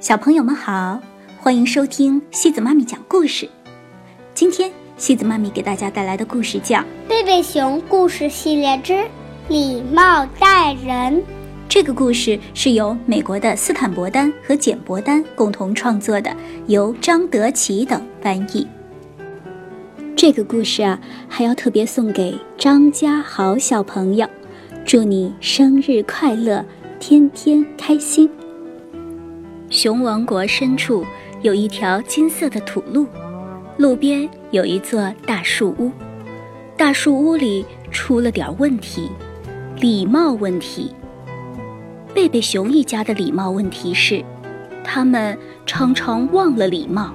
[0.00, 1.00] 小朋友们好，
[1.40, 3.48] 欢迎收听西子妈咪讲故事。
[4.32, 6.78] 今天西子妈咪给大家带来的故事叫
[7.08, 9.04] 《贝贝熊故事系列之
[9.48, 11.14] 礼貌待人》。
[11.68, 16.32] 这个故事是由美国的斯坦伯丹和简伯丹共同创作的，
[16.68, 18.64] 由张德奇等翻译。
[20.14, 20.96] 这个故事啊，
[21.28, 24.28] 还要特别送给张家豪小朋友，
[24.84, 26.64] 祝你生日快乐，
[27.00, 28.30] 天天开心。
[29.70, 31.04] 熊王国深处
[31.42, 33.06] 有一条金色的土路，
[33.76, 35.92] 路边有一座大树屋，
[36.74, 39.10] 大树屋里出了点问题，
[39.76, 40.94] 礼貌问题。
[42.14, 44.24] 贝贝熊一家的礼貌问题是，
[44.82, 47.12] 他们常常忘了礼貌。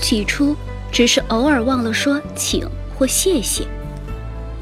[0.00, 0.56] 起初
[0.90, 2.68] 只是偶尔忘了说请
[2.98, 3.64] 或谢谢，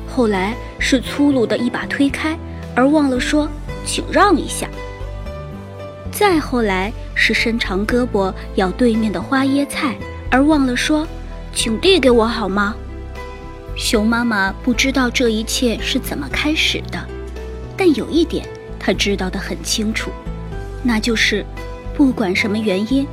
[0.06, 2.38] 后来是粗鲁的一把推开，
[2.74, 3.48] 而忘了说
[3.86, 4.68] 请让一下。
[6.18, 9.96] 再后来是伸长胳膊咬对面的花椰菜，
[10.32, 11.06] 而忘了说
[11.54, 12.74] ：“请递给我好吗？”
[13.78, 16.98] 熊妈妈不知道这一切是怎么开始的，
[17.76, 18.44] 但有一点
[18.80, 20.10] 她知道的很清楚，
[20.82, 21.46] 那就是，
[21.96, 23.06] 不管什么原因，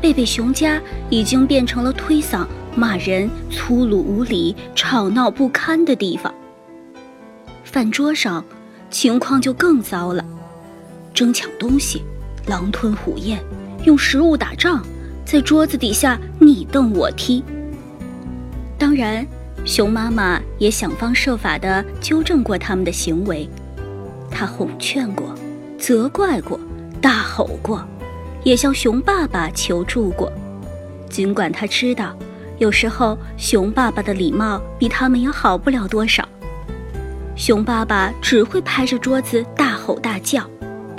[0.00, 6.32] 贝贝熊家已经变成了推搡、骂人、粗鲁无礼、吵闹不堪的地方。
[7.64, 8.44] 饭桌上，
[8.88, 10.24] 情况就更糟了，
[11.12, 12.04] 争抢东西。
[12.46, 13.38] 狼吞虎咽，
[13.84, 14.82] 用食物打仗，
[15.24, 17.42] 在桌子底下你瞪我踢。
[18.78, 19.26] 当然，
[19.64, 23.48] 熊妈妈也想方设法地纠正过他们的行为，
[24.30, 25.34] 她哄劝过，
[25.78, 26.58] 责怪过，
[27.00, 27.84] 大吼过，
[28.42, 30.32] 也向熊爸爸求助过。
[31.08, 32.16] 尽管他知道，
[32.58, 36.26] 有时候熊爸爸的礼貌比他们也好不了多少，
[37.36, 40.48] 熊爸爸只会拍着桌子大吼大叫。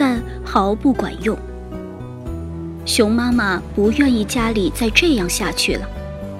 [0.03, 1.37] 但毫不管用。
[2.85, 5.87] 熊妈妈不愿意家里再这样下去了，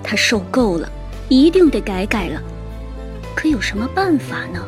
[0.04, 0.92] 她受够了，
[1.30, 2.42] 一定得改改了。
[3.34, 4.62] 可有什么办法呢？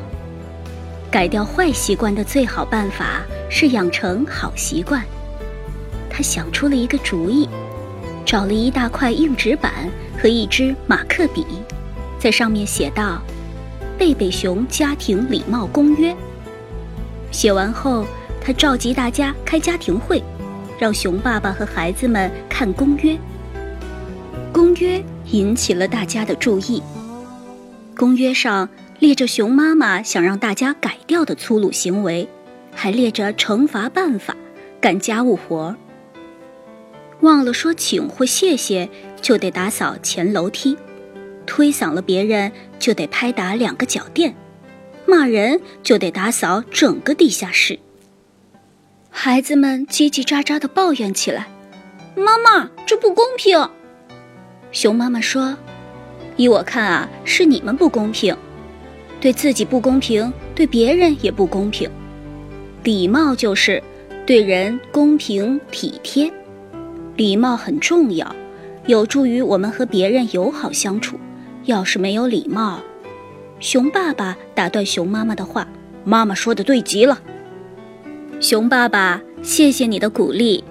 [1.11, 5.03] 改掉坏习惯的最好办法是养成好习惯。
[6.09, 7.49] 她想出了一个主意，
[8.25, 9.73] 找了一大块硬纸板
[10.17, 11.45] 和一支马克笔，
[12.17, 13.21] 在上面写道
[13.99, 16.15] ：“贝贝熊家庭礼貌公约。”
[17.29, 18.05] 写完后。
[18.45, 20.23] 他召集大家开家庭会，
[20.77, 23.17] 让熊爸爸和孩子们看公约。
[24.53, 26.83] 公约引起了大家的注意。
[27.97, 28.69] 公约上
[28.99, 32.29] 列着熊妈妈想让大家改掉的粗鲁行为，
[32.71, 34.37] 还列着惩罚办法：
[34.79, 35.75] 干家务活儿，
[37.21, 38.87] 忘了说请或谢谢
[39.23, 40.77] 就得打扫前楼梯，
[41.47, 44.35] 推搡了别人就得拍打两个脚垫，
[45.07, 47.79] 骂人就得打扫整个地下室。
[49.17, 51.47] 孩子们叽叽喳喳地抱怨起来
[52.17, 53.57] ：“妈妈，这不公平！”
[54.73, 55.57] 熊妈妈说
[56.35, 58.35] ：“依我看啊，是你们不公平，
[59.21, 61.89] 对自己不公平，对别人也不公平。
[62.83, 63.81] 礼貌就是
[64.27, 66.29] 对人公平体贴，
[67.15, 68.35] 礼貌很重要，
[68.85, 71.17] 有助于我们和别人友好相处。
[71.63, 72.81] 要是没有礼貌，
[73.61, 75.65] 熊爸爸打断熊妈妈的话
[76.03, 77.17] ：“妈妈说的对极了。”
[78.47, 80.63] 熊爸爸，谢谢你的鼓励，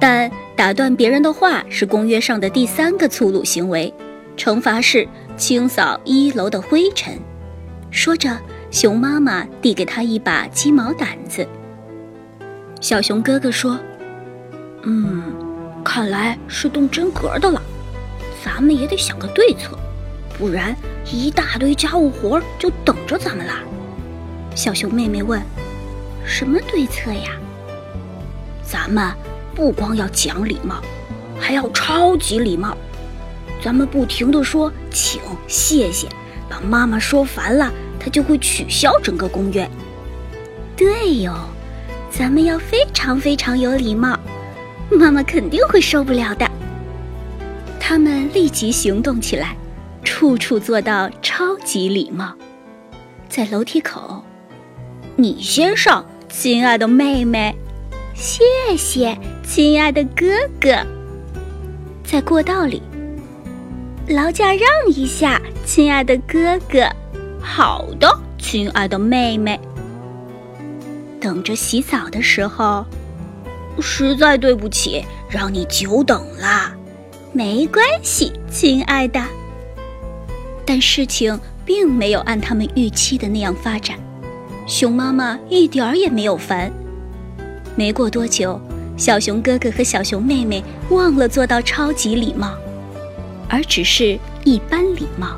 [0.00, 3.94] 但打断别人的话是公约上的第三个粗鲁行为，
[4.36, 7.16] 惩罚是清扫一楼的灰尘。
[7.92, 8.36] 说着，
[8.72, 11.46] 熊妈妈递给他一把鸡毛掸子。
[12.80, 13.78] 小熊哥哥说
[14.82, 15.22] ：“嗯，
[15.84, 17.62] 看来是动真格的了，
[18.44, 19.78] 咱们也得想个对策，
[20.36, 20.74] 不然
[21.12, 23.52] 一大堆家务活就等着咱们了。”
[24.56, 25.40] 小熊妹妹问。
[26.24, 27.32] 什么对策呀？
[28.62, 29.12] 咱们
[29.54, 30.80] 不光要讲礼貌，
[31.38, 32.76] 还要超级礼貌。
[33.62, 36.08] 咱们不停的说请、谢谢，
[36.48, 39.68] 把妈妈说烦了，她就会取消整个公约。
[40.76, 41.34] 对哟，
[42.10, 44.18] 咱们要非常非常有礼貌，
[44.90, 46.50] 妈妈肯定会受不了的。
[47.78, 49.56] 他们立即行动起来，
[50.04, 52.32] 处处做到超级礼貌。
[53.28, 54.24] 在楼梯口，
[55.16, 56.04] 你先上。
[56.30, 57.54] 亲爱的妹妹，
[58.14, 58.42] 谢
[58.76, 60.26] 谢，亲爱的哥
[60.60, 60.70] 哥。
[62.04, 62.80] 在过道里，
[64.08, 64.62] 劳驾让
[64.94, 66.88] 一下，亲爱的哥哥。
[67.40, 69.58] 好的，亲爱的妹妹。
[71.20, 72.86] 等着洗澡的时候，
[73.80, 76.72] 实在对不起，让你久等了。
[77.32, 79.20] 没关系，亲爱的。
[80.64, 83.98] 但事情并没有按他们预期的那样发展。
[84.70, 86.70] 熊妈妈一点儿也没有烦。
[87.74, 88.58] 没过多久，
[88.96, 92.54] 小熊哥哥和小熊妹妹忘了做到超级礼貌，
[93.48, 95.36] 而只是一般礼貌。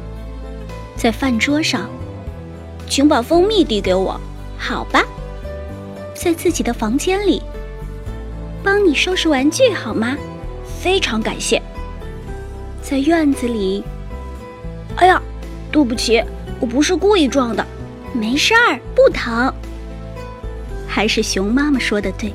[0.98, 1.88] 在饭桌上，
[2.86, 4.20] 请把蜂蜜递给我，
[4.58, 5.02] 好吧？
[6.14, 7.42] 在自己的房间里，
[8.62, 10.14] 帮你收拾玩具好吗？
[10.78, 11.60] 非常感谢。
[12.82, 13.82] 在院子里，
[14.96, 15.22] 哎呀，
[15.70, 16.22] 对不起，
[16.60, 17.66] 我不是故意撞的，
[18.12, 19.52] 没事儿，不疼。
[20.86, 22.32] 还是熊妈妈说的对，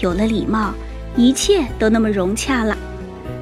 [0.00, 0.74] 有了礼貌，
[1.16, 2.76] 一切都那么融洽了。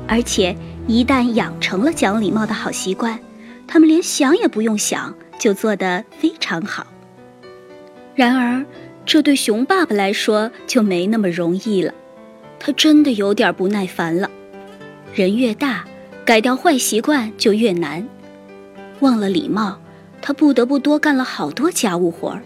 [0.06, 0.56] 而且
[0.86, 3.18] 一旦养成了讲礼貌的好习惯，
[3.66, 6.86] 他们连想也不用想，就做得非常好。
[8.14, 8.64] 然而，
[9.06, 11.94] 这对熊爸爸来说就没那么容易了，
[12.58, 14.30] 他真的有点不耐烦了。
[15.14, 15.84] 人越大，
[16.24, 18.06] 改掉坏习惯就越难。
[19.00, 19.80] 忘了礼貌，
[20.20, 22.42] 他不得不多干了好多家务活儿。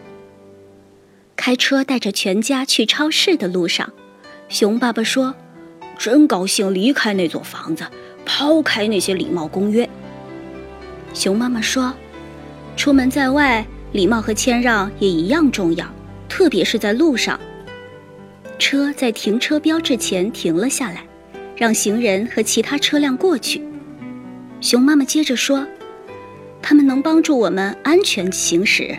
[1.35, 3.93] 开车带着全家去超市的路上，
[4.49, 5.35] 熊爸爸说
[5.99, 7.85] ：“真高兴离开那座房子，
[8.25, 9.89] 抛开那些礼貌公约。”
[11.15, 11.93] 熊妈妈说
[12.77, 15.87] ：“出门在外，礼貌和谦让也一样重要，
[16.29, 17.39] 特别是在路上。”
[18.59, 21.05] 车在停车标志前停了下来，
[21.57, 23.61] 让行人和其他车辆过去。
[24.61, 25.67] 熊妈妈接着说
[26.63, 28.97] ：“他们能帮助我们安全行驶。”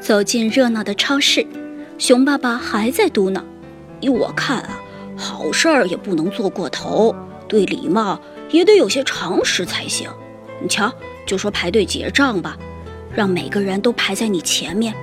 [0.00, 1.46] 走进热闹的超市，
[1.98, 3.42] 熊爸爸还在嘟囔
[4.00, 4.80] ：“依我看啊，
[5.14, 7.14] 好事儿也不能做过头，
[7.46, 8.18] 对礼貌
[8.50, 10.08] 也得有些常识才行。
[10.62, 10.90] 你瞧，
[11.26, 12.56] 就说排队结账吧，
[13.14, 14.94] 让每个人都排在你前面，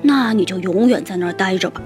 [0.00, 1.82] 那你就永远在那儿待着吧。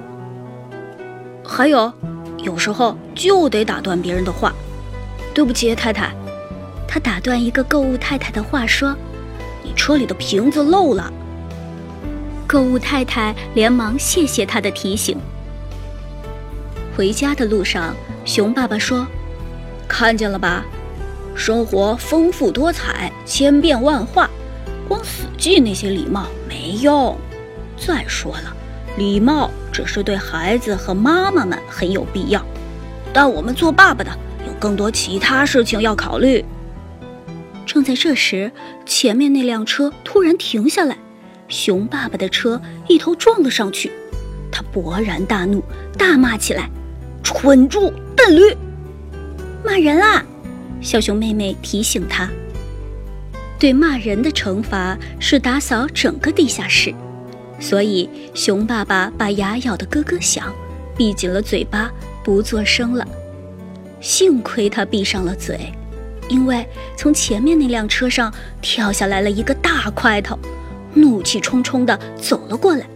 [1.45, 1.93] 还有，
[2.38, 4.53] 有时候就得打断别人的话。
[5.35, 6.15] 对不起，太太。”
[6.87, 8.95] 他打断一个购物太太的话说
[9.62, 11.12] ：“你车里的瓶子漏了。”
[12.47, 15.17] 购物太太连忙谢谢他的提醒。
[16.94, 17.94] 回家的路上，
[18.26, 19.06] 熊爸爸说
[19.88, 20.64] ：“看见了吧，
[21.35, 24.29] 生活丰富多彩，千变万化，
[24.87, 27.17] 光死记那些礼貌没用。
[27.79, 28.55] 再说了，
[28.99, 32.44] 礼貌只是对孩子和妈妈们很有必要，
[33.14, 34.11] 但我们做爸爸的
[34.47, 36.44] 有更多其他事情要考虑。”
[37.73, 38.53] 正在这时，
[38.85, 40.95] 前面那辆车突然停下来。
[41.49, 43.91] 熊爸爸的车一头撞了上去，
[44.51, 45.65] 他勃然大怒，
[45.97, 46.69] 大骂起来
[47.25, 48.55] ：“蠢猪，笨驴！”
[49.65, 50.23] 骂人啦！
[50.83, 52.29] 小熊妹妹提醒他
[53.59, 56.95] ：“对骂人的惩罚是打扫整个地下室。”
[57.59, 60.55] 所以熊爸爸把牙咬得咯咯响，
[60.95, 61.91] 闭紧了嘴巴，
[62.23, 63.09] 不作声了。
[63.99, 65.73] 幸亏他闭上了嘴，
[66.32, 68.32] 因为从前面那辆车上
[68.62, 70.38] 跳下来了一个大块头。
[70.94, 72.87] 怒气冲冲地走了过来。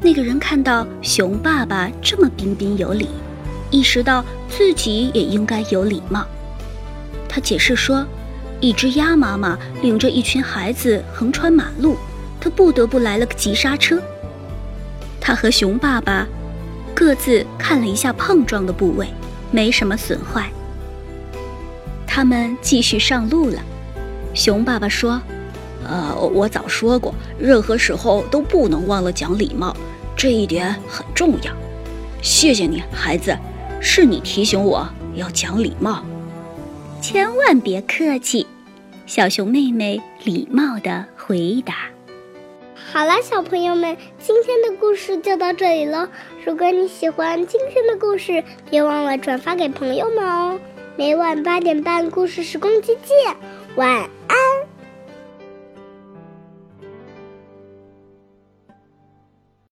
[0.00, 3.08] 那个人看到熊爸爸这么彬彬有礼，
[3.70, 6.26] 意识到自己也应该有礼貌。
[7.28, 8.06] 他解释说
[8.60, 11.96] ：“一只鸭妈妈领着一群孩子横穿马路，
[12.40, 14.00] 他不得不来了个急刹车。”
[15.20, 16.26] 他和熊爸爸
[16.94, 19.08] 各自看了一下碰撞的部位，
[19.50, 20.50] 没什么损坏。
[22.16, 23.60] 他们继续上路了。
[24.32, 25.20] 熊爸爸说。
[25.86, 29.76] 呃，我早说过，任何时候都不能忘了讲礼貌，
[30.16, 31.52] 这一点很重要。
[32.22, 33.36] 谢谢你，孩子，
[33.82, 36.02] 是你提醒我要讲礼貌。
[37.02, 38.46] 千万别客气，
[39.04, 41.74] 小熊妹妹礼貌的回答。
[42.92, 46.08] 好了，小朋友们，今天的故事就到这里了。
[46.46, 50.58] 如果你喜欢今天的故事，别忘了转发给朋友们哦。
[50.98, 53.36] 每晚八点半，故事时光机见，
[53.76, 54.08] 晚。